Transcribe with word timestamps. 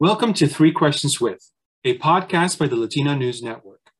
Welcome 0.00 0.34
to 0.34 0.48
Three 0.48 0.72
Questions 0.72 1.20
With, 1.20 1.52
a 1.84 1.96
podcast 1.98 2.58
by 2.58 2.66
the 2.66 2.74
Latino 2.74 3.14
News 3.14 3.44
Network. 3.44 3.92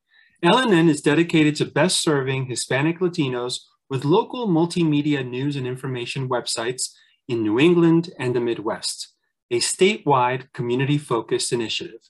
LNN 0.43 0.89
is 0.89 0.99
dedicated 0.99 1.55
to 1.55 1.65
best 1.65 2.03
serving 2.03 2.47
Hispanic 2.47 2.99
Latinos 2.99 3.59
with 3.89 4.03
local 4.03 4.45
multimedia 4.45 5.25
news 5.25 5.55
and 5.55 5.65
information 5.65 6.27
websites 6.27 6.91
in 7.29 7.43
New 7.43 7.57
England 7.57 8.11
and 8.19 8.35
the 8.35 8.41
Midwest, 8.41 9.13
a 9.49 9.61
statewide 9.61 10.51
community 10.51 10.97
focused 10.97 11.53
initiative. 11.53 12.09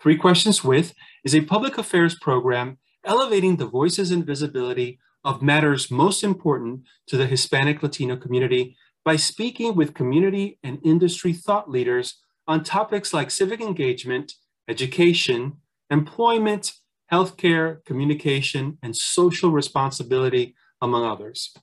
Three 0.00 0.16
Questions 0.16 0.64
With 0.64 0.94
is 1.22 1.34
a 1.34 1.42
public 1.42 1.76
affairs 1.76 2.16
program 2.18 2.78
elevating 3.04 3.56
the 3.56 3.66
voices 3.66 4.10
and 4.10 4.24
visibility 4.24 4.98
of 5.22 5.42
matters 5.42 5.90
most 5.90 6.24
important 6.24 6.80
to 7.08 7.18
the 7.18 7.26
Hispanic 7.26 7.82
Latino 7.82 8.16
community 8.16 8.74
by 9.04 9.16
speaking 9.16 9.76
with 9.76 9.92
community 9.92 10.58
and 10.62 10.78
industry 10.82 11.34
thought 11.34 11.70
leaders 11.70 12.22
on 12.48 12.62
topics 12.62 13.12
like 13.12 13.30
civic 13.30 13.60
engagement, 13.60 14.34
education, 14.68 15.54
employment, 15.90 16.72
healthcare, 17.12 17.84
communication, 17.84 18.78
and 18.82 18.94
social 18.96 19.50
responsibility, 19.50 20.54
among 20.82 21.04
others. 21.04 21.54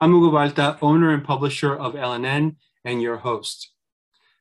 I'm 0.00 0.12
Hugo 0.12 0.30
Balta, 0.30 0.78
owner 0.80 1.10
and 1.12 1.24
publisher 1.24 1.74
of 1.74 1.94
LNN, 1.94 2.56
and 2.84 3.02
your 3.02 3.18
host. 3.18 3.72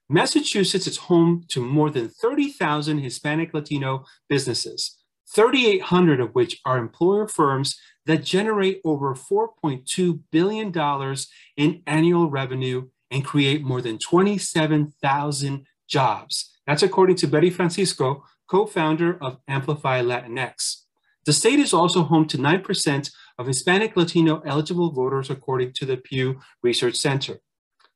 Massachusetts 0.07 0.87
is 0.87 0.97
home 0.97 1.43
to 1.49 1.63
more 1.63 1.89
than 1.89 2.09
30,000 2.09 2.99
Hispanic 2.99 3.53
Latino 3.53 4.05
businesses, 4.27 4.97
3,800 5.35 6.19
of 6.19 6.33
which 6.33 6.59
are 6.65 6.77
employer 6.77 7.27
firms 7.27 7.77
that 8.05 8.23
generate 8.23 8.81
over 8.83 9.13
$4.2 9.13 10.19
billion 10.31 11.15
in 11.57 11.83
annual 11.85 12.29
revenue 12.29 12.87
and 13.11 13.25
create 13.25 13.63
more 13.63 13.81
than 13.81 13.97
27,000 13.99 15.65
jobs. 15.89 16.51
That's 16.65 16.83
according 16.83 17.17
to 17.17 17.27
Betty 17.27 17.49
Francisco, 17.49 18.23
co-founder 18.47 19.21
of 19.21 19.39
Amplify 19.47 20.01
Latinx. 20.01 20.83
The 21.25 21.33
state 21.33 21.59
is 21.59 21.73
also 21.73 22.03
home 22.03 22.27
to 22.27 22.37
9% 22.37 23.11
of 23.37 23.47
Hispanic 23.47 23.97
Latino 23.97 24.41
eligible 24.45 24.91
voters, 24.91 25.29
according 25.29 25.73
to 25.73 25.85
the 25.85 25.97
Pew 25.97 26.39
Research 26.63 26.95
Center. 26.95 27.41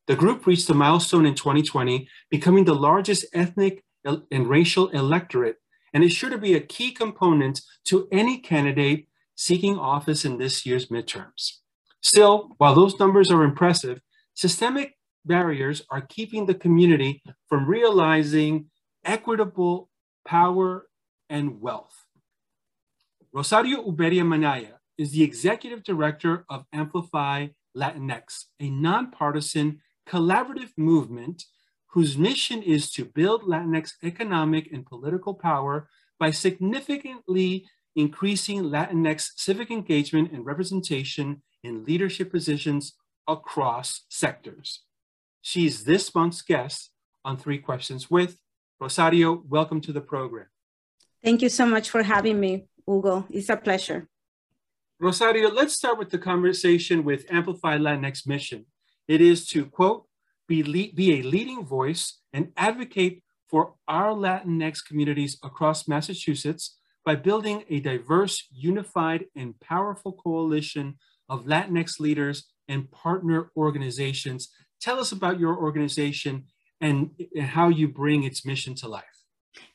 The 0.08 0.16
group 0.16 0.46
reached 0.46 0.70
a 0.70 0.74
milestone 0.74 1.26
in 1.26 1.36
2020, 1.36 2.08
becoming 2.30 2.66
the 2.66 2.76
largest 2.76 3.26
ethnic 3.34 3.84
and 4.04 4.48
racial 4.48 4.90
electorate, 4.90 5.58
and 5.94 6.04
is 6.04 6.12
sure 6.12 6.30
to 6.30 6.38
be 6.38 6.56
a 6.56 6.60
key 6.60 6.92
component 6.92 7.62
to 7.86 8.08
any 8.12 8.40
candidate 8.40 9.08
seeking 9.36 9.78
office 9.78 10.26
in 10.26 10.38
this 10.38 10.66
year's 10.66 10.88
midterms. 10.88 11.60
Still, 12.02 12.50
while 12.58 12.76
those 12.76 13.00
numbers 13.00 13.32
are 13.32 13.44
impressive, 13.44 14.02
systemic 14.34 14.98
barriers 15.26 15.82
are 15.90 16.02
keeping 16.02 16.46
the 16.46 16.54
community 16.54 17.22
from 17.48 17.68
realizing 17.68 18.66
equitable 19.06 19.90
power 20.26 20.88
and 21.30 21.62
wealth. 21.62 22.06
Rosario 23.32 23.84
Ubiera 23.84 24.28
Minaya 24.28 24.80
is 24.98 25.12
the 25.12 25.24
executive 25.24 25.84
director 25.84 26.46
of 26.50 26.66
Amplify 26.72 27.48
Latinx, 27.76 28.46
a 28.60 28.70
nonpartisan 28.70 29.82
collaborative 30.08 30.72
movement 30.78 31.44
whose 31.88 32.18
mission 32.18 32.62
is 32.62 32.92
to 32.92 33.06
build 33.06 33.44
Latinx 33.44 33.94
economic 34.04 34.72
and 34.72 34.86
political 34.86 35.34
power 35.34 35.90
by 36.20 36.32
significantly 36.32 37.66
increasing 37.96 38.64
Latinx 38.64 39.32
civic 39.36 39.70
engagement 39.72 40.32
and 40.32 40.46
representation 40.46 41.42
in 41.64 41.86
leadership 41.86 42.32
positions 42.32 42.94
across 43.28 44.06
sectors. 44.10 44.84
She's 45.46 45.84
this 45.84 46.16
month's 46.16 46.42
guest 46.42 46.92
on 47.26 47.36
Three 47.36 47.58
Questions 47.58 48.10
with. 48.10 48.38
Rosario, 48.80 49.44
welcome 49.50 49.82
to 49.82 49.92
the 49.92 50.00
program. 50.00 50.48
Thank 51.22 51.42
you 51.42 51.50
so 51.50 51.66
much 51.66 51.90
for 51.90 52.02
having 52.02 52.40
me, 52.40 52.68
Hugo. 52.88 53.28
It's 53.30 53.50
a 53.50 53.58
pleasure. 53.58 54.08
Rosario, 55.02 55.52
let's 55.52 55.74
start 55.74 56.00
with 56.00 56.12
the 56.12 56.18
conversation 56.18 57.04
with 57.04 57.26
Amplify 57.30 57.78
Latinx 57.78 58.26
mission. 58.26 58.68
It 59.10 59.20
is 59.20 59.46
to, 59.48 59.66
quote, 59.66 60.06
be, 60.48 60.62
be 60.64 61.20
a 61.20 61.24
leading 61.24 61.66
voice 61.66 62.22
and 62.32 62.54
advocate 62.56 63.22
for 63.50 63.74
our 63.86 64.12
Latinx 64.14 64.78
communities 64.86 65.38
across 65.44 65.90
Massachusetts 65.90 66.78
by 67.04 67.16
building 67.16 67.66
a 67.70 67.82
diverse, 67.82 68.48
unified, 68.50 69.26
and 69.36 69.60
powerful 69.60 70.14
coalition 70.14 70.96
of 71.28 71.44
Latinx 71.44 72.00
leaders 72.00 72.46
and 72.70 72.90
partner 72.92 73.52
organizations 73.58 74.50
Tell 74.84 75.00
us 75.00 75.14
about 75.14 75.40
your 75.40 75.56
organization 75.58 76.48
and, 76.82 77.12
how 77.40 77.70
you 77.70 77.88
bring 77.88 78.26
its 78.26 78.46
mission 78.46 78.76
to 78.76 78.88
life. 78.90 79.18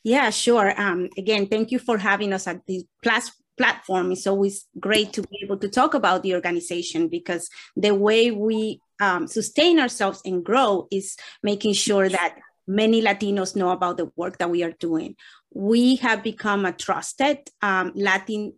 Yeah, 0.04 0.28
sure. 0.28 0.78
Um, 0.78 1.08
again, 1.16 1.46
thank 1.46 1.70
you 1.70 1.78
for 1.78 1.96
having 1.96 2.34
us 2.34 2.46
at 2.46 2.66
the 2.66 2.84
plus 3.02 3.32
platform. 3.56 4.12
It's 4.12 4.26
always 4.26 4.66
great 4.78 5.14
to 5.14 5.22
be 5.22 5.38
able 5.42 5.56
to 5.58 5.68
talk 5.68 5.94
about 5.94 6.22
the 6.22 6.34
organization 6.34 7.08
because 7.08 7.48
the 7.74 7.94
way 7.94 8.30
we 8.30 8.80
um, 9.00 9.26
sustain 9.26 9.80
ourselves 9.80 10.20
and 10.26 10.44
grow 10.44 10.88
is 10.92 11.16
making 11.42 11.72
sure 11.72 12.10
that 12.10 12.36
many 12.66 13.00
Latinos 13.00 13.56
know 13.56 13.70
about 13.70 13.96
the 13.96 14.10
work 14.14 14.36
that 14.38 14.50
we 14.50 14.62
are 14.62 14.76
doing. 14.78 15.16
We 15.54 15.96
have 15.96 16.22
become 16.22 16.66
a 16.66 16.72
trusted 16.72 17.38
um, 17.62 17.92
Latin 17.94 18.52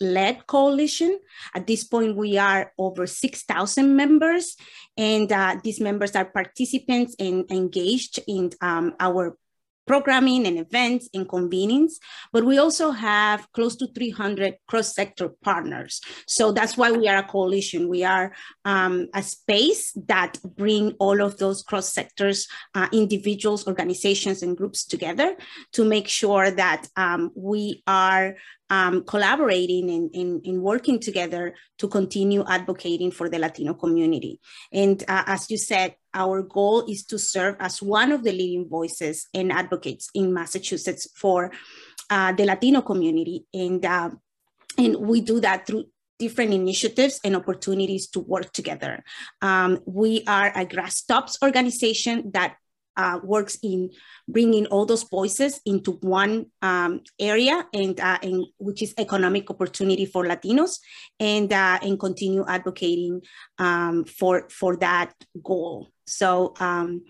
Led 0.00 0.46
coalition. 0.46 1.18
At 1.54 1.66
this 1.66 1.84
point, 1.84 2.16
we 2.16 2.38
are 2.38 2.72
over 2.78 3.06
6,000 3.06 3.96
members, 3.96 4.56
and 4.96 5.30
uh, 5.30 5.56
these 5.62 5.80
members 5.80 6.16
are 6.16 6.24
participants 6.24 7.14
and 7.18 7.50
engaged 7.50 8.20
in 8.26 8.50
um, 8.60 8.94
our 9.00 9.36
programming 9.86 10.46
and 10.46 10.58
events 10.58 11.08
and 11.12 11.28
convenings, 11.28 11.94
but 12.32 12.44
we 12.44 12.58
also 12.58 12.90
have 12.90 13.50
close 13.52 13.76
to 13.76 13.86
300 13.88 14.54
cross-sector 14.68 15.30
partners. 15.42 16.00
So 16.26 16.52
that's 16.52 16.76
why 16.76 16.92
we 16.92 17.08
are 17.08 17.18
a 17.18 17.22
coalition. 17.26 17.88
We 17.88 18.04
are 18.04 18.32
um, 18.64 19.08
a 19.14 19.22
space 19.22 19.92
that 20.06 20.38
bring 20.56 20.92
all 20.98 21.20
of 21.20 21.38
those 21.38 21.62
cross-sectors, 21.62 22.46
uh, 22.74 22.88
individuals, 22.92 23.66
organizations, 23.66 24.42
and 24.42 24.56
groups 24.56 24.84
together 24.84 25.36
to 25.72 25.84
make 25.84 26.08
sure 26.08 26.50
that 26.50 26.86
um, 26.96 27.30
we 27.34 27.82
are 27.86 28.36
um, 28.72 29.04
collaborating 29.04 29.90
and, 29.90 30.10
and, 30.14 30.46
and, 30.46 30.62
working 30.62 30.98
together 30.98 31.54
to 31.76 31.86
continue 31.88 32.42
advocating 32.48 33.10
for 33.10 33.28
the 33.28 33.38
Latino 33.38 33.74
community. 33.74 34.40
And 34.72 35.04
uh, 35.06 35.24
as 35.26 35.50
you 35.50 35.58
said, 35.58 35.96
our 36.14 36.40
goal 36.42 36.86
is 36.88 37.04
to 37.06 37.18
serve 37.18 37.56
as 37.60 37.82
one 37.82 38.12
of 38.12 38.24
the 38.24 38.32
leading 38.32 38.70
voices 38.70 39.28
and 39.34 39.52
advocates 39.52 40.08
in 40.14 40.32
Massachusetts 40.32 41.06
for 41.14 41.52
uh, 42.08 42.32
the 42.32 42.46
Latino 42.46 42.80
community. 42.80 43.44
And, 43.52 43.84
uh, 43.84 44.10
and 44.78 44.96
we 44.96 45.20
do 45.20 45.38
that 45.40 45.66
through 45.66 45.84
different 46.18 46.54
initiatives 46.54 47.20
and 47.24 47.36
opportunities 47.36 48.06
to 48.06 48.20
work 48.20 48.52
together. 48.52 49.04
Um, 49.42 49.80
we 49.84 50.24
are 50.26 50.50
a 50.56 50.64
grass 50.64 51.02
tops 51.02 51.36
organization 51.42 52.30
that 52.32 52.56
uh, 52.96 53.20
works 53.22 53.58
in 53.62 53.90
bringing 54.28 54.66
all 54.66 54.86
those 54.86 55.04
voices 55.04 55.60
into 55.64 55.92
one 56.02 56.46
um, 56.60 57.00
area 57.18 57.66
and, 57.72 57.98
uh, 58.00 58.18
and, 58.22 58.46
which 58.58 58.82
is 58.82 58.94
economic 58.98 59.50
opportunity 59.50 60.06
for 60.06 60.24
Latinos 60.24 60.78
and, 61.18 61.52
uh, 61.52 61.78
and 61.82 61.98
continue 61.98 62.44
advocating 62.46 63.22
um, 63.58 64.04
for, 64.04 64.48
for 64.50 64.76
that 64.76 65.12
goal. 65.42 65.90
So 66.06 66.54
um, 66.60 67.02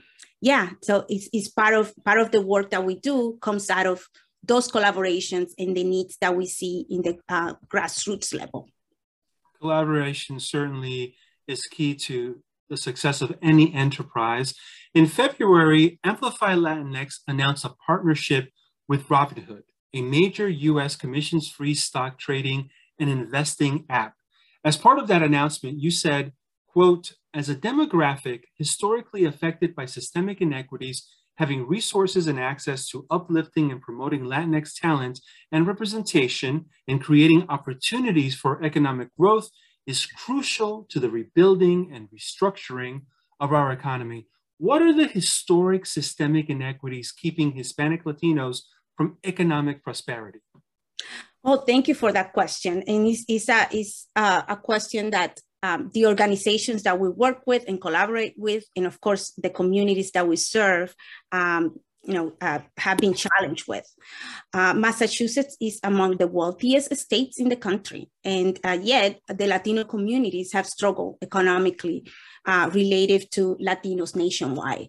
yeah, 0.42 0.70
so 0.82 1.06
it's, 1.08 1.28
it's 1.32 1.48
part 1.48 1.72
of 1.72 1.94
part 2.04 2.18
of 2.18 2.32
the 2.32 2.40
work 2.40 2.70
that 2.70 2.84
we 2.84 2.96
do 2.96 3.38
comes 3.40 3.70
out 3.70 3.86
of 3.86 4.04
those 4.42 4.70
collaborations 4.70 5.52
and 5.56 5.76
the 5.76 5.84
needs 5.84 6.18
that 6.20 6.36
we 6.36 6.46
see 6.46 6.84
in 6.90 7.02
the 7.02 7.16
uh, 7.28 7.54
grassroots 7.72 8.34
level. 8.36 8.68
Collaboration 9.60 10.40
certainly 10.40 11.14
is 11.46 11.62
key 11.66 11.94
to 11.94 12.42
the 12.68 12.76
success 12.76 13.22
of 13.22 13.38
any 13.40 13.72
enterprise. 13.72 14.54
In 14.94 15.06
February, 15.06 15.98
Amplify 16.04 16.54
Latinx 16.54 17.20
announced 17.26 17.64
a 17.64 17.74
partnership 17.86 18.50
with 18.86 19.08
Robinhood, 19.08 19.62
a 19.94 20.02
major 20.02 20.50
US 20.50 20.96
commissions 20.96 21.48
free 21.48 21.72
stock 21.72 22.18
trading 22.18 22.68
and 22.98 23.08
investing 23.08 23.86
app. 23.88 24.16
As 24.62 24.76
part 24.76 24.98
of 24.98 25.08
that 25.08 25.22
announcement, 25.22 25.80
you 25.80 25.90
said, 25.90 26.34
quote, 26.68 27.14
as 27.32 27.48
a 27.48 27.54
demographic 27.54 28.42
historically 28.58 29.24
affected 29.24 29.74
by 29.74 29.86
systemic 29.86 30.42
inequities, 30.42 31.08
having 31.36 31.66
resources 31.66 32.26
and 32.26 32.38
access 32.38 32.86
to 32.88 33.06
uplifting 33.10 33.72
and 33.72 33.80
promoting 33.80 34.24
Latinx 34.24 34.78
talent 34.78 35.22
and 35.50 35.66
representation 35.66 36.66
and 36.86 37.02
creating 37.02 37.46
opportunities 37.48 38.34
for 38.34 38.62
economic 38.62 39.08
growth 39.18 39.48
is 39.86 40.04
crucial 40.04 40.86
to 40.90 41.00
the 41.00 41.08
rebuilding 41.08 41.90
and 41.94 42.10
restructuring 42.10 43.00
of 43.40 43.54
our 43.54 43.72
economy. 43.72 44.26
What 44.62 44.80
are 44.80 44.92
the 44.92 45.08
historic 45.08 45.86
systemic 45.86 46.48
inequities 46.48 47.10
keeping 47.10 47.50
Hispanic 47.50 48.04
Latinos 48.04 48.58
from 48.96 49.18
economic 49.24 49.82
prosperity? 49.82 50.38
Well, 51.42 51.64
thank 51.66 51.88
you 51.88 51.96
for 51.96 52.12
that 52.12 52.32
question. 52.32 52.84
And 52.86 53.08
it's, 53.08 53.24
it's, 53.26 53.48
a, 53.48 53.66
it's 53.72 54.06
a, 54.14 54.44
a 54.50 54.56
question 54.56 55.10
that 55.10 55.40
um, 55.64 55.90
the 55.92 56.06
organizations 56.06 56.84
that 56.84 57.00
we 57.00 57.08
work 57.08 57.42
with 57.44 57.64
and 57.66 57.80
collaborate 57.80 58.34
with, 58.36 58.62
and 58.76 58.86
of 58.86 59.00
course, 59.00 59.32
the 59.36 59.50
communities 59.50 60.12
that 60.12 60.28
we 60.28 60.36
serve, 60.36 60.94
um, 61.32 61.80
you 62.04 62.14
know, 62.14 62.32
uh, 62.40 62.58
have 62.76 62.98
been 62.98 63.14
challenged 63.14 63.68
with. 63.68 63.86
Uh, 64.52 64.74
Massachusetts 64.74 65.56
is 65.60 65.78
among 65.84 66.16
the 66.16 66.26
wealthiest 66.26 66.94
states 66.96 67.38
in 67.38 67.48
the 67.48 67.56
country, 67.56 68.10
and 68.24 68.58
uh, 68.64 68.78
yet 68.80 69.20
the 69.28 69.46
Latino 69.46 69.84
communities 69.84 70.52
have 70.52 70.66
struggled 70.66 71.18
economically 71.22 72.04
uh, 72.44 72.68
related 72.72 73.30
to 73.30 73.56
Latinos 73.60 74.16
nationwide. 74.16 74.88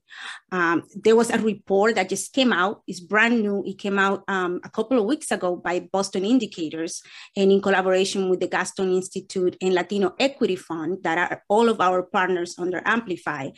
Um, 0.52 0.84
there 0.96 1.16
was 1.16 1.30
a 1.30 1.38
report 1.38 1.96
that 1.96 2.10
just 2.10 2.34
came 2.34 2.52
out, 2.52 2.82
it's 2.88 3.00
brand 3.00 3.42
new, 3.42 3.64
it 3.66 3.78
came 3.78 4.00
out 4.00 4.24
um, 4.28 4.60
a 4.64 4.70
couple 4.70 4.98
of 4.98 5.06
weeks 5.06 5.32
ago 5.32 5.56
by 5.56 5.88
Boston 5.92 6.26
Indicators 6.26 7.04
and 7.36 7.52
in 7.52 7.62
collaboration 7.62 8.30
with 8.30 8.40
the 8.40 8.48
Gaston 8.48 8.92
Institute 8.92 9.56
and 9.62 9.76
Latino 9.76 10.16
Equity 10.20 10.56
Fund 10.56 11.04
that 11.04 11.18
are 11.18 11.44
all 11.48 11.70
of 11.70 11.80
our 11.80 12.02
partners 12.04 12.56
under 12.58 12.82
Amplify, 12.86 13.50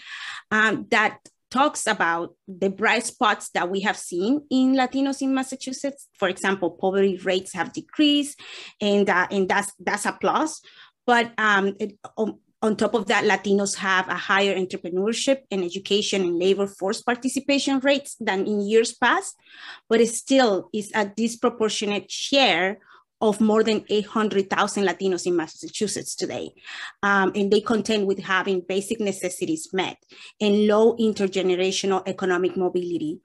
um, 0.51 0.87
that 0.91 1.19
talks 1.55 1.87
about 1.87 2.35
the 2.47 2.69
bright 2.69 3.05
spots 3.05 3.49
that 3.55 3.71
we 3.71 3.79
have 3.79 3.97
seen 3.97 4.41
in 4.51 4.75
Latinos 4.75 5.21
in 5.21 5.33
Massachusetts. 5.33 6.09
For 6.19 6.27
example, 6.27 6.69
poverty 6.69 7.17
rates 7.23 7.53
have 7.53 7.71
decreased, 7.71 8.37
and 8.81 9.09
uh, 9.09 9.27
and 9.31 9.47
that's 9.47 9.71
that's 9.79 10.05
a 10.05 10.11
plus. 10.11 10.61
But 11.07 11.31
um, 11.37 11.75
it, 11.79 11.97
um, 12.17 12.39
on 12.61 12.75
top 12.75 12.93
of 12.93 13.05
that, 13.07 13.23
Latinos 13.23 13.75
have 13.77 14.09
a 14.09 14.15
higher 14.15 14.55
entrepreneurship 14.55 15.39
and 15.49 15.63
education 15.63 16.21
and 16.23 16.39
labor 16.39 16.67
force 16.67 17.01
participation 17.01 17.79
rates 17.79 18.17
than 18.19 18.45
in 18.45 18.67
years 18.67 18.91
past, 18.93 19.35
but 19.87 20.01
it 20.01 20.09
still 20.09 20.69
is 20.73 20.91
a 20.93 21.05
disproportionate 21.05 22.11
share 22.11 22.79
of 23.21 23.39
more 23.39 23.63
than 23.63 23.85
800,000 23.89 24.85
Latinos 24.85 25.25
in 25.25 25.35
Massachusetts 25.35 26.15
today. 26.15 26.51
Um, 27.01 27.31
and 27.35 27.51
they 27.51 27.61
contend 27.61 28.07
with 28.07 28.19
having 28.19 28.61
basic 28.67 28.99
necessities 28.99 29.69
met 29.73 29.97
and 30.41 30.67
low 30.67 30.95
intergenerational 30.97 32.03
economic 32.07 32.57
mobility 32.57 33.21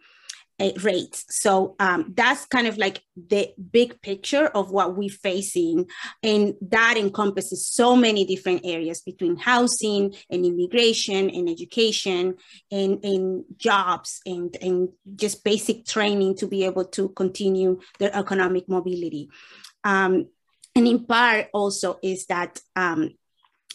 uh, 0.61 0.71
rates. 0.83 1.25
So 1.31 1.75
um, 1.81 2.13
that's 2.15 2.45
kind 2.45 2.67
of 2.67 2.77
like 2.77 3.03
the 3.17 3.53
big 3.71 4.01
picture 4.03 4.47
of 4.47 4.71
what 4.71 4.97
we're 4.97 5.09
facing. 5.09 5.87
And 6.23 6.55
that 6.61 6.97
encompasses 6.99 7.69
so 7.69 7.97
many 7.97 8.25
different 8.25 8.61
areas 8.65 9.01
between 9.01 9.37
housing 9.37 10.15
and 10.29 10.45
immigration 10.45 11.31
and 11.31 11.49
education 11.49 12.35
and, 12.71 13.03
and 13.03 13.45
jobs 13.57 14.21
and, 14.27 14.55
and 14.61 14.91
just 15.17 15.45
basic 15.45 15.87
training 15.87 16.37
to 16.37 16.47
be 16.47 16.65
able 16.65 16.85
to 16.85 17.09
continue 17.11 17.81
their 17.99 18.15
economic 18.15 18.69
mobility. 18.69 19.31
Um, 19.85 20.29
and 20.75 20.87
in 20.87 21.05
part 21.05 21.49
also 21.53 21.99
is 22.03 22.27
that 22.27 22.61
um, 22.77 23.11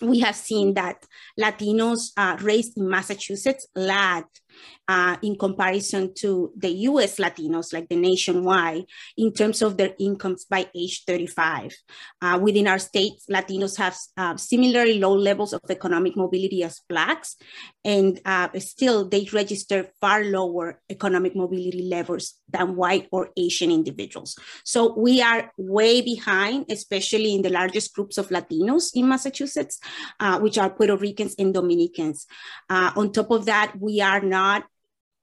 we 0.01 0.19
have 0.19 0.35
seen 0.35 0.73
that 0.73 1.05
Latinos 1.39 2.11
uh, 2.17 2.37
raised 2.41 2.77
in 2.77 2.89
Massachusetts 2.89 3.67
lagged 3.75 4.41
uh, 4.87 5.17
in 5.21 5.35
comparison 5.37 6.13
to 6.15 6.51
the 6.55 6.69
US 6.89 7.17
Latinos, 7.17 7.73
like 7.73 7.89
the 7.89 7.95
nationwide, 7.95 8.85
in 9.17 9.33
terms 9.33 9.61
of 9.61 9.77
their 9.77 9.93
incomes 9.99 10.45
by 10.45 10.67
age 10.75 11.03
35. 11.07 11.73
Uh, 12.21 12.39
within 12.41 12.67
our 12.67 12.79
states, 12.79 13.25
Latinos 13.29 13.77
have 13.77 13.97
uh, 14.17 14.37
similarly 14.37 14.99
low 14.99 15.13
levels 15.13 15.53
of 15.53 15.61
economic 15.69 16.15
mobility 16.15 16.63
as 16.63 16.81
Blacks, 16.87 17.35
and 17.83 18.19
uh, 18.25 18.49
still 18.59 19.07
they 19.07 19.27
register 19.33 19.89
far 19.99 20.23
lower 20.23 20.81
economic 20.89 21.35
mobility 21.35 21.89
levels 21.89 22.35
than 22.49 22.75
white 22.75 23.07
or 23.11 23.29
Asian 23.37 23.71
individuals. 23.71 24.37
So 24.63 24.97
we 24.97 25.21
are 25.21 25.51
way 25.57 26.01
behind, 26.01 26.65
especially 26.69 27.33
in 27.33 27.41
the 27.41 27.49
largest 27.49 27.93
groups 27.93 28.17
of 28.17 28.29
Latinos 28.29 28.91
in 28.93 29.07
Massachusetts, 29.09 29.79
uh, 30.19 30.39
which 30.39 30.57
are 30.57 30.69
Puerto 30.69 30.97
Ricans 30.97 31.35
and 31.37 31.53
Dominicans. 31.53 32.25
Uh, 32.69 32.91
on 32.95 33.11
top 33.11 33.31
of 33.31 33.45
that, 33.45 33.73
we 33.79 34.01
are 34.01 34.21
not 34.21 34.44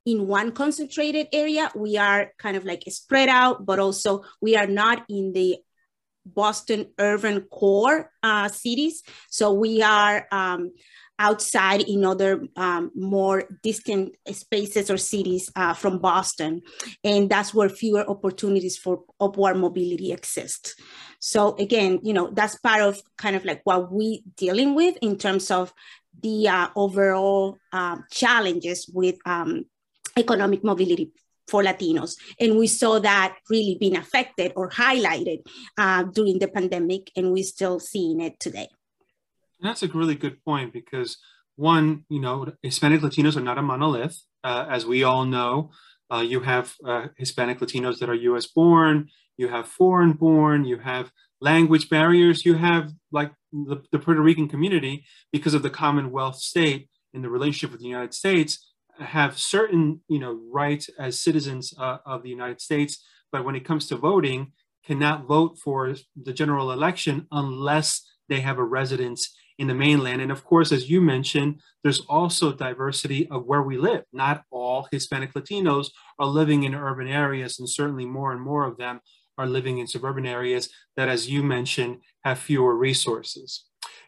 in 0.05 0.27
one 0.27 0.53
concentrated 0.53 1.29
area. 1.33 1.71
We 1.75 1.97
are 1.97 2.33
kind 2.39 2.57
of 2.57 2.65
like 2.65 2.83
spread 2.89 3.29
out, 3.29 3.65
but 3.65 3.79
also 3.79 4.25
we 4.41 4.57
are 4.57 4.67
not 4.67 5.05
in 5.09 5.33
the 5.33 5.59
Boston 6.25 6.87
urban 6.99 7.43
core 7.43 8.11
uh, 8.23 8.49
cities. 8.49 9.03
So 9.29 9.53
we 9.53 9.83
are 9.83 10.27
um, 10.31 10.73
outside 11.19 11.83
in 11.83 12.05
other 12.05 12.45
um, 12.57 12.91
more 12.95 13.45
distant 13.63 14.15
spaces 14.31 14.91
or 14.91 14.97
cities 14.97 15.51
uh, 15.55 15.75
from 15.75 15.99
Boston. 15.99 16.63
And 17.05 17.29
that's 17.29 17.55
where 17.55 17.69
fewer 17.69 18.09
opportunities 18.09 18.79
for 18.79 19.05
upward 19.21 19.57
mobility 19.57 20.13
exist. 20.13 20.75
So 21.21 21.55
again, 21.57 22.01
you 22.03 22.13
know, 22.13 22.31
that's 22.33 22.59
part 22.59 22.83
of 22.83 23.01
kind 23.17 23.37
of 23.37 23.45
like 23.45 23.61
what 23.65 23.93
we 23.93 24.25
dealing 24.37 24.75
with 24.75 24.97
in 25.03 25.17
terms 25.17 25.51
of 25.51 25.73
the 26.21 26.49
uh, 26.49 26.69
overall 26.77 27.59
uh, 27.73 27.99
challenges 28.11 28.91
with 28.93 29.17
um, 29.27 29.65
economic 30.17 30.63
mobility 30.65 31.13
for 31.49 31.63
Latinos. 31.63 32.17
And 32.41 32.59
we 32.59 32.67
saw 32.67 32.99
that 33.01 33.37
really 33.51 33.77
being 33.79 33.97
affected 33.97 34.53
or 34.57 34.71
highlighted 34.71 35.39
uh, 35.77 36.05
during 36.05 36.39
the 36.39 36.49
pandemic, 36.49 37.11
and 37.17 37.33
we're 37.33 37.45
still 37.45 37.81
seeing 37.81 38.21
it 38.21 38.39
today. 38.39 38.69
That's 39.61 39.83
a 39.83 39.89
really 39.89 40.15
good 40.15 40.43
point 40.45 40.73
because 40.73 41.19
one, 41.57 42.05
you 42.09 42.21
know, 42.21 42.53
Hispanic 42.63 43.01
Latinos 43.01 43.37
are 43.37 43.43
not 43.43 43.59
a 43.59 43.63
monolith. 43.63 44.19
Uh, 44.43 44.67
as 44.69 44.87
we 44.87 45.05
all 45.05 45.25
know, 45.25 45.71
uh, 46.13 46.21
you 46.21 46.41
have 46.41 46.75
uh, 46.85 47.09
Hispanic 47.17 47.61
Latinos 47.61 47.99
that 47.99 48.11
are 48.11 48.15
US 48.15 48.47
born, 48.47 49.09
you 49.37 49.49
have 49.49 49.69
foreign 49.69 50.13
born, 50.13 50.65
you 50.65 50.79
have 50.79 51.13
language 51.43 51.91
barriers, 51.91 52.47
you 52.47 52.55
have 52.55 52.93
like 53.11 53.33
the, 53.53 53.83
the 53.91 53.99
Puerto 53.99 54.23
Rican 54.23 54.49
community 54.49 55.05
because 55.33 55.55
of 55.55 55.63
the 55.63 55.71
Commonwealth 55.71 56.37
state 56.37 56.89
and 57.13 57.23
the 57.23 57.29
relationship 57.29 57.73
with 57.73 57.81
the 57.81 57.89
United 57.89 58.15
States 58.15 58.73
have 58.99 59.39
certain 59.39 60.01
you 60.09 60.19
know 60.19 60.41
rights 60.53 60.89
as 60.99 61.21
citizens 61.21 61.75
uh, 61.79 61.99
of 62.07 62.23
the 62.23 62.31
United 62.31 62.61
States, 62.61 63.05
but 63.31 63.45
when 63.45 63.57
it 63.57 63.65
comes 63.65 63.87
to 63.87 63.97
voting, 63.97 64.53
cannot 64.85 65.27
vote 65.27 65.59
for 65.59 65.95
the 66.21 66.33
general 66.33 66.73
election 66.73 67.27
unless 67.33 68.03
they 68.29 68.41
have 68.41 68.59
a 68.59 68.65
residence 68.65 69.35
in 69.59 69.67
the 69.69 69.75
mainland. 69.75 70.21
And 70.21 70.33
of 70.33 70.45
course, 70.45 70.73
as 70.73 70.91
you 70.91 71.01
mentioned, 71.01 71.61
there's 71.83 72.01
also 72.09 72.53
diversity 72.53 73.29
of 73.29 73.45
where 73.47 73.63
we 73.63 73.77
live. 73.77 74.05
Not 74.13 74.45
all 74.51 74.89
Hispanic 74.91 75.35
Latinos 75.35 75.91
are 76.19 76.27
living 76.27 76.65
in 76.65 76.75
urban 76.75 77.09
areas, 77.09 77.59
and 77.59 77.69
certainly 77.69 78.07
more 78.07 78.33
and 78.33 78.41
more 78.41 78.67
of 78.67 78.77
them 78.77 79.01
are 79.39 79.47
living 79.47 79.79
in 79.79 79.87
suburban 79.87 80.27
areas 80.27 80.69
that, 80.97 81.09
as 81.09 81.31
you 81.31 81.43
mentioned, 81.43 82.01
have 82.25 82.39
fewer 82.39 82.77
resources. 82.77 83.65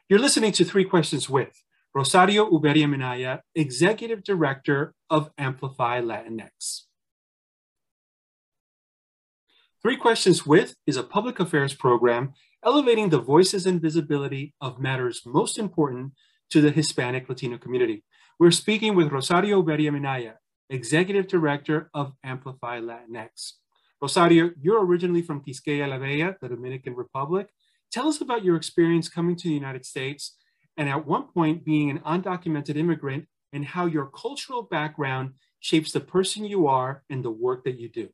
You're 0.08 0.18
listening 0.18 0.52
to 0.52 0.64
Three 0.64 0.84
Questions 0.84 1.30
with 1.30 1.62
Rosario 1.94 2.50
Ubiera 2.50 2.88
Minaya, 2.88 3.42
Executive 3.54 4.22
Director 4.22 4.94
of 5.08 5.30
Amplify 5.38 6.00
Latinx. 6.00 6.82
Three 9.80 9.96
Questions 9.96 10.46
With 10.46 10.74
is 10.86 10.96
a 10.96 11.02
public 11.02 11.40
affairs 11.40 11.74
program 11.74 12.32
elevating 12.64 13.10
the 13.10 13.20
voices 13.20 13.66
and 13.66 13.80
visibility 13.80 14.54
of 14.60 14.80
matters 14.80 15.22
most 15.26 15.58
important 15.58 16.12
to 16.50 16.60
the 16.60 16.70
Hispanic 16.70 17.28
Latino 17.28 17.58
community. 17.58 18.02
We're 18.38 18.50
speaking 18.50 18.94
with 18.94 19.12
Rosario 19.12 19.62
Ubiera 19.62 19.92
Minaya, 19.92 20.34
Executive 20.70 21.28
Director 21.28 21.90
of 21.94 22.14
Amplify 22.24 22.80
Latinx. 22.80 23.52
Rosario, 24.04 24.50
you're 24.60 24.84
originally 24.84 25.22
from 25.22 25.40
Quisqueya 25.40 25.88
La 25.88 25.96
Bella, 25.96 26.36
the 26.38 26.50
Dominican 26.50 26.94
Republic. 26.94 27.48
Tell 27.90 28.06
us 28.06 28.20
about 28.20 28.44
your 28.44 28.54
experience 28.54 29.08
coming 29.08 29.34
to 29.34 29.48
the 29.48 29.54
United 29.54 29.86
States 29.86 30.36
and 30.76 30.90
at 30.90 31.06
one 31.06 31.22
point 31.22 31.64
being 31.64 31.88
an 31.88 32.00
undocumented 32.00 32.76
immigrant 32.76 33.26
and 33.54 33.64
how 33.64 33.86
your 33.86 34.04
cultural 34.04 34.62
background 34.62 35.32
shapes 35.60 35.90
the 35.90 36.00
person 36.00 36.44
you 36.44 36.66
are 36.66 37.02
and 37.08 37.24
the 37.24 37.30
work 37.30 37.64
that 37.64 37.78
you 37.80 37.88
do. 37.88 38.10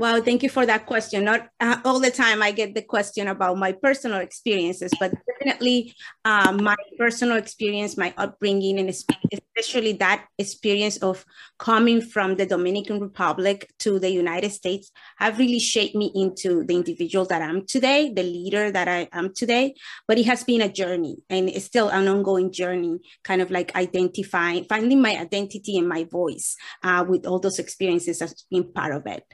Well, 0.00 0.22
thank 0.22 0.42
you 0.42 0.48
for 0.48 0.64
that 0.64 0.86
question. 0.86 1.24
Not 1.24 1.50
uh, 1.60 1.76
all 1.84 2.00
the 2.00 2.10
time 2.10 2.42
I 2.42 2.52
get 2.52 2.74
the 2.74 2.80
question 2.80 3.28
about 3.28 3.58
my 3.58 3.72
personal 3.72 4.20
experiences, 4.20 4.90
but 4.98 5.12
definitely 5.28 5.92
um, 6.24 6.64
my 6.64 6.76
personal 6.96 7.36
experience, 7.36 7.98
my 7.98 8.14
upbringing, 8.16 8.78
and 8.78 8.88
especially 8.88 9.92
that 10.00 10.24
experience 10.38 10.96
of 11.02 11.26
coming 11.58 12.00
from 12.00 12.36
the 12.36 12.46
Dominican 12.46 12.98
Republic 12.98 13.70
to 13.80 13.98
the 13.98 14.08
United 14.08 14.52
States 14.52 14.90
have 15.18 15.38
really 15.38 15.58
shaped 15.58 15.94
me 15.94 16.10
into 16.14 16.64
the 16.64 16.76
individual 16.76 17.26
that 17.26 17.42
I'm 17.42 17.66
today, 17.66 18.10
the 18.10 18.22
leader 18.22 18.70
that 18.70 18.88
I 18.88 19.06
am 19.12 19.34
today. 19.34 19.74
But 20.08 20.16
it 20.16 20.24
has 20.24 20.44
been 20.44 20.62
a 20.62 20.72
journey 20.72 21.18
and 21.28 21.50
it's 21.50 21.66
still 21.66 21.90
an 21.90 22.08
ongoing 22.08 22.52
journey, 22.52 23.00
kind 23.22 23.42
of 23.42 23.50
like 23.50 23.76
identifying, 23.76 24.64
finding 24.64 25.02
my 25.02 25.18
identity 25.18 25.76
and 25.76 25.86
my 25.86 26.04
voice 26.04 26.56
uh, 26.82 27.04
with 27.06 27.26
all 27.26 27.38
those 27.38 27.58
experiences 27.58 28.22
as 28.22 28.46
being 28.50 28.72
part 28.72 28.94
of 28.94 29.06
it. 29.06 29.24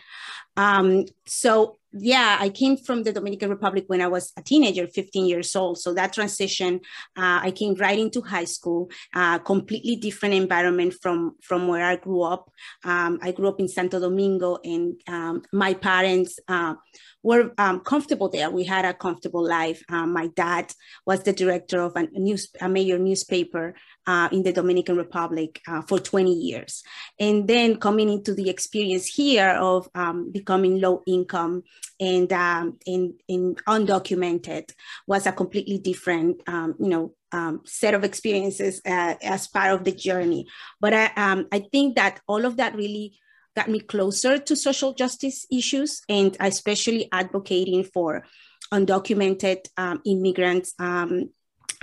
Um, 0.57 1.05
so 1.27 1.77
yeah, 1.99 2.37
I 2.41 2.49
came 2.49 2.77
from 2.77 3.03
the 3.03 3.13
Dominican 3.13 3.51
Republic 3.51 3.85
when 3.87 4.01
I 4.01 4.07
was 4.07 4.33
a 4.37 4.43
teenager, 4.43 4.87
15 4.87 5.27
years 5.27 5.55
old. 5.57 5.79
So 5.79 5.95
that 5.95 6.13
transition, 6.13 6.81
uh, 7.17 7.41
I 7.43 7.51
came 7.51 7.75
right 7.75 7.99
into 7.99 8.21
high 8.21 8.45
school, 8.45 8.91
uh, 9.15 9.39
completely 9.39 9.97
different 9.97 10.35
environment 10.35 10.95
from, 11.01 11.37
from 11.43 11.69
where 11.69 11.85
I 11.85 11.97
grew 11.97 12.23
up. 12.23 12.51
Um, 12.85 13.19
I 13.23 13.33
grew 13.33 13.49
up 13.49 13.61
in 13.61 13.69
Santo 13.69 14.01
Domingo 14.01 14.59
and 14.65 15.01
um, 15.07 15.43
my 15.53 15.75
parents 15.75 16.39
uh, 16.49 16.75
were 17.23 17.53
um, 17.59 17.81
comfortable 17.81 18.29
there. 18.29 18.51
We 18.51 18.65
had 18.65 18.85
a 18.85 18.95
comfortable 18.95 19.47
life. 19.47 19.83
Um, 19.89 20.13
my 20.13 20.29
dad 20.29 20.73
was 21.07 21.23
the 21.23 21.33
director 21.33 21.81
of 21.81 21.97
a, 21.97 22.07
news, 22.13 22.49
a 22.61 22.69
major 22.69 22.99
newspaper 22.99 23.75
uh, 24.07 24.29
in 24.33 24.43
the 24.43 24.53
Dominican 24.53 24.97
Republic 24.97 25.61
uh, 25.67 25.83
for 25.83 25.99
20 25.99 26.33
years. 26.33 26.83
And 27.19 27.49
then 27.49 27.79
coming 27.79 28.09
into 28.09 28.35
the 28.35 28.49
experience 28.49 29.07
here 29.07 29.51
of 29.51 29.89
um, 29.95 30.31
becoming 30.31 30.81
low 30.81 31.03
income 31.07 31.65
and, 31.99 32.33
um, 32.33 32.79
undocumented 32.89 34.73
was 35.07 35.27
a 35.27 35.33
completely 35.33 35.79
different, 35.79 36.43
um, 36.47 36.75
you 36.79 36.89
know, 36.89 37.15
um, 37.33 37.63
set 37.65 37.95
of 37.95 38.05
experiences 38.05 38.81
uh, 38.87 39.15
as 39.23 39.49
part 39.49 39.73
of 39.73 39.85
the 39.85 39.93
journey. 39.93 40.47
But 40.81 40.95
I, 40.95 41.07
um, 41.17 41.49
I 41.53 41.61
think 41.61 41.97
that 41.97 42.21
all 42.27 42.45
of 42.45 42.57
that 42.59 42.77
really 42.77 43.19
got 43.57 43.69
me 43.69 43.81
closer 43.81 44.39
to 44.39 44.55
social 44.55 44.93
justice 44.93 45.47
issues 45.51 46.03
and 46.09 46.37
especially 46.41 47.09
advocating 47.11 47.85
for 47.85 48.25
undocumented 48.73 49.67
um, 49.77 50.01
immigrants 50.05 50.75
um, 50.79 51.31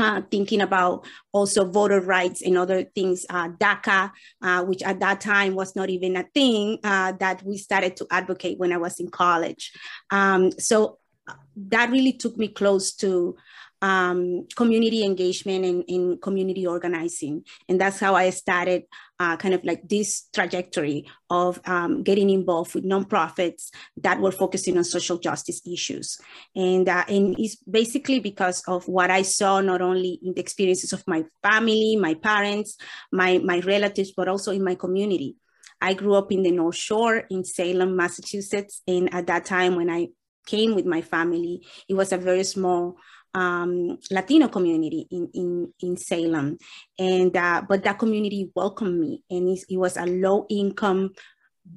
uh, 0.03 0.21
thinking 0.29 0.59
about 0.59 1.05
also 1.31 1.63
voter 1.63 2.01
rights 2.01 2.41
and 2.41 2.57
other 2.57 2.83
things, 2.83 3.25
uh, 3.29 3.47
DACA, 3.47 4.11
uh, 4.41 4.63
which 4.65 4.83
at 4.83 4.99
that 4.99 5.21
time 5.21 5.55
was 5.55 5.75
not 5.77 5.89
even 5.89 6.17
a 6.17 6.25
thing 6.33 6.77
uh, 6.83 7.13
that 7.13 7.41
we 7.43 7.57
started 7.57 7.95
to 7.95 8.05
advocate 8.11 8.59
when 8.59 8.73
I 8.73 8.77
was 8.77 8.99
in 8.99 9.07
college. 9.09 9.71
Um, 10.11 10.51
so 10.59 10.99
uh, 11.27 11.35
that 11.55 11.89
really 11.89 12.11
took 12.11 12.35
me 12.37 12.49
close 12.49 12.93
to 12.95 13.37
um, 13.83 14.47
community 14.55 15.03
engagement 15.03 15.85
and, 15.89 16.21
community 16.21 16.65
organizing. 16.65 17.43
And 17.67 17.79
that's 17.79 17.99
how 17.99 18.15
I 18.15 18.29
started 18.29 18.83
uh, 19.19 19.35
kind 19.35 19.53
of 19.53 19.63
like 19.65 19.87
this 19.89 20.29
trajectory 20.33 21.05
of 21.29 21.59
um, 21.65 22.01
getting 22.01 22.29
involved 22.29 22.75
with 22.75 22.85
nonprofits 22.85 23.71
that 23.97 24.21
were 24.21 24.31
focusing 24.31 24.77
on 24.77 24.85
social 24.85 25.17
justice 25.17 25.61
issues. 25.69 26.17
And, 26.55 26.87
uh, 26.87 27.03
and 27.09 27.35
it's 27.37 27.57
basically 27.57 28.21
because 28.21 28.63
of 28.69 28.87
what 28.87 29.11
I 29.11 29.21
saw, 29.21 29.59
not 29.59 29.81
only 29.81 30.17
in 30.23 30.33
the 30.33 30.41
experiences 30.41 30.93
of 30.93 31.03
my 31.05 31.25
family, 31.43 31.97
my 31.97 32.13
parents, 32.13 32.77
my, 33.11 33.39
my 33.39 33.59
relatives, 33.59 34.13
but 34.15 34.29
also 34.29 34.53
in 34.53 34.63
my 34.63 34.75
community. 34.75 35.35
I 35.81 35.93
grew 35.93 36.13
up 36.13 36.31
in 36.31 36.43
the 36.43 36.51
North 36.51 36.77
Shore 36.77 37.25
in 37.29 37.43
Salem, 37.43 37.97
Massachusetts. 37.97 38.81
And 38.87 39.13
at 39.13 39.27
that 39.27 39.43
time, 39.43 39.75
when 39.75 39.89
I 39.89 40.07
came 40.45 40.73
with 40.73 40.85
my 40.85 41.01
family, 41.01 41.65
it 41.89 41.95
was 41.95 42.13
a 42.13 42.17
very 42.17 42.45
small 42.45 42.95
um, 43.33 43.97
Latino 44.11 44.47
community 44.47 45.07
in, 45.11 45.29
in, 45.33 45.73
in 45.81 45.97
Salem. 45.97 46.57
And, 46.97 47.35
uh, 47.35 47.63
but 47.67 47.83
that 47.83 47.99
community 47.99 48.51
welcomed 48.55 48.99
me 48.99 49.23
and 49.29 49.49
it, 49.49 49.77
was 49.77 49.97
a 49.97 50.05
low 50.05 50.45
income 50.49 51.13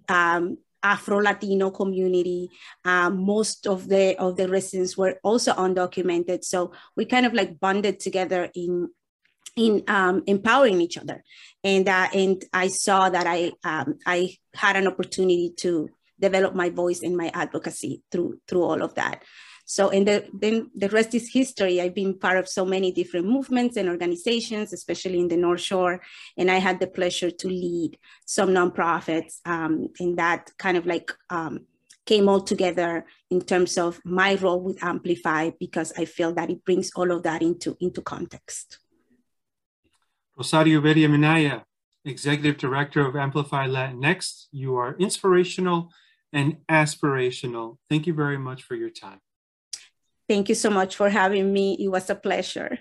um, 0.08 0.58
Afro-Latino 0.82 1.70
community. 1.70 2.50
Uh, 2.84 3.10
most 3.10 3.66
of 3.66 3.88
the, 3.88 4.16
of 4.18 4.36
the 4.36 4.48
residents 4.48 4.96
were 4.96 5.18
also 5.22 5.52
undocumented. 5.52 6.44
So 6.44 6.72
we 6.96 7.04
kind 7.04 7.26
of 7.26 7.34
like 7.34 7.58
bonded 7.58 8.00
together 8.00 8.50
in, 8.54 8.90
in 9.56 9.82
um, 9.88 10.22
empowering 10.26 10.80
each 10.80 10.98
other. 10.98 11.24
And, 11.64 11.88
uh, 11.88 12.08
and 12.14 12.44
I 12.52 12.68
saw 12.68 13.08
that 13.08 13.26
I, 13.26 13.52
um, 13.64 13.98
I 14.06 14.36
had 14.54 14.76
an 14.76 14.86
opportunity 14.86 15.54
to 15.58 15.88
develop 16.20 16.54
my 16.54 16.70
voice 16.70 17.02
and 17.02 17.16
my 17.16 17.30
advocacy 17.34 18.02
through, 18.12 18.40
through 18.46 18.62
all 18.62 18.82
of 18.82 18.94
that. 18.94 19.22
So, 19.68 19.90
and 19.90 20.06
the, 20.06 20.24
then 20.32 20.70
the 20.76 20.88
rest 20.90 21.12
is 21.14 21.28
history. 21.28 21.80
I've 21.80 21.94
been 21.94 22.16
part 22.16 22.38
of 22.38 22.48
so 22.48 22.64
many 22.64 22.92
different 22.92 23.26
movements 23.26 23.76
and 23.76 23.88
organizations, 23.88 24.72
especially 24.72 25.18
in 25.18 25.26
the 25.26 25.36
North 25.36 25.60
Shore. 25.60 26.00
And 26.36 26.48
I 26.52 26.58
had 26.58 26.78
the 26.78 26.86
pleasure 26.86 27.32
to 27.32 27.48
lead 27.48 27.98
some 28.24 28.50
nonprofits 28.50 29.40
um, 29.44 29.88
and 29.98 30.16
that 30.18 30.52
kind 30.56 30.76
of 30.76 30.86
like 30.86 31.12
um, 31.30 31.66
came 32.06 32.28
all 32.28 32.40
together 32.40 33.06
in 33.28 33.40
terms 33.40 33.76
of 33.76 34.00
my 34.04 34.36
role 34.36 34.60
with 34.60 34.82
Amplify 34.84 35.50
because 35.58 35.92
I 35.98 36.04
feel 36.04 36.32
that 36.34 36.48
it 36.48 36.64
brings 36.64 36.92
all 36.94 37.10
of 37.10 37.24
that 37.24 37.42
into, 37.42 37.76
into 37.80 38.00
context. 38.02 38.78
Rosario 40.36 40.80
Ubiera 40.80 41.10
Minaya, 41.10 41.64
Executive 42.04 42.56
Director 42.56 43.04
of 43.04 43.16
Amplify 43.16 43.66
Latinx. 43.66 44.46
You 44.52 44.76
are 44.76 44.94
inspirational 45.00 45.90
and 46.32 46.58
aspirational. 46.70 47.78
Thank 47.90 48.06
you 48.06 48.14
very 48.14 48.38
much 48.38 48.62
for 48.62 48.76
your 48.76 48.90
time. 48.90 49.18
Thank 50.28 50.48
you 50.48 50.54
so 50.54 50.70
much 50.70 50.96
for 50.96 51.10
having 51.10 51.52
me. 51.52 51.76
It 51.78 51.88
was 51.88 52.10
a 52.10 52.14
pleasure. 52.14 52.78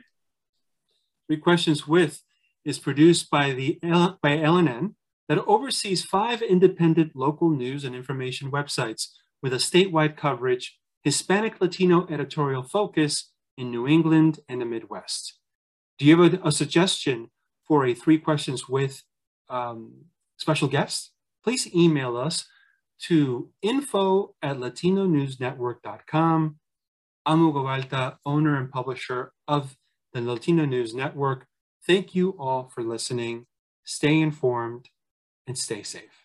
Three 1.27 1.37
Questions 1.37 1.87
With 1.87 2.21
is 2.63 2.79
produced 2.79 3.29
by, 3.29 3.51
the, 3.51 3.79
by 3.81 4.37
LNN 4.37 4.95
that 5.29 5.43
oversees 5.45 6.03
five 6.03 6.41
independent 6.41 7.15
local 7.15 7.49
news 7.49 7.83
and 7.83 7.95
information 7.95 8.51
websites 8.51 9.09
with 9.41 9.53
a 9.53 9.57
statewide 9.57 10.17
coverage, 10.17 10.79
Hispanic 11.03 11.61
Latino 11.61 12.07
editorial 12.09 12.63
focus 12.63 13.31
in 13.57 13.69
New 13.71 13.87
England 13.87 14.39
and 14.49 14.61
the 14.61 14.65
Midwest. 14.65 15.39
Do 15.97 16.05
you 16.05 16.19
have 16.19 16.33
a, 16.33 16.39
a 16.47 16.51
suggestion 16.51 17.29
for 17.67 17.85
a 17.85 17.93
Three 17.93 18.17
Questions 18.17 18.67
With 18.67 19.03
um, 19.49 20.05
special 20.37 20.67
guest? 20.67 21.11
Please 21.43 21.73
email 21.75 22.17
us 22.17 22.45
to 23.07 23.49
info 23.61 24.33
at 24.41 24.57
latinonewsnetwork.com 24.57 26.55
I'm 27.27 27.39
Hugo 27.39 27.63
Balta, 27.63 28.19
owner 28.23 28.55
and 28.55 28.69
publisher 28.69 29.31
of 29.47 29.77
the 30.13 30.21
Latino 30.21 30.63
News 30.65 30.93
Network. 30.93 31.47
Thank 31.87 32.13
you 32.13 32.35
all 32.37 32.69
for 32.69 32.83
listening. 32.83 33.47
Stay 33.83 34.21
informed 34.21 34.89
and 35.47 35.57
stay 35.57 35.81
safe. 35.81 36.24